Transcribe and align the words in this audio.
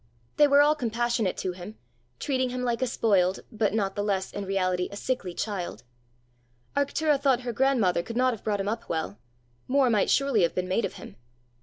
They 0.37 0.47
were 0.47 0.63
all 0.63 0.73
compassionate 0.73 1.37
to 1.37 1.51
him, 1.51 1.77
treating 2.17 2.49
him 2.49 2.63
like 2.63 2.81
a 2.81 2.87
spoiled, 2.87 3.41
but 3.51 3.71
not 3.75 3.93
the 3.95 4.01
less 4.01 4.33
in 4.33 4.45
reality 4.45 4.89
a 4.91 4.95
sickly 4.95 5.35
child. 5.35 5.83
Arctura 6.75 7.21
thought 7.21 7.41
her 7.41 7.53
grandmother 7.53 8.01
could 8.01 8.17
not 8.17 8.33
have 8.33 8.43
brought 8.43 8.59
him 8.61 8.67
up 8.67 8.89
well; 8.89 9.19
more 9.67 9.91
might 9.91 10.09
surely 10.09 10.41
have 10.41 10.55
been 10.55 10.67
made 10.67 10.85
of 10.85 10.93
him. 10.95 11.17